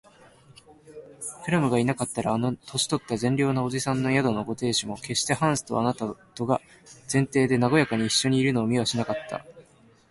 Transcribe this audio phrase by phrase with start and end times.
[1.45, 6.59] クラムがいなかったら、あの年とった善良な伯父さんの宿のご亭主も、けっしてハンスとあなたとが
[7.13, 9.45] 前庭でなごやかにいっしょにいるのを見はしなかった